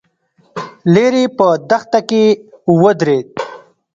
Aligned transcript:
ليرې 0.93 1.25
په 1.37 1.47
دښته 1.69 1.99
کې 2.09 2.23
ودرېد. 2.81 3.27